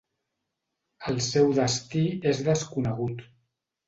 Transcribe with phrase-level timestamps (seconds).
[1.11, 2.01] El seu destí
[2.31, 3.23] és desconegut.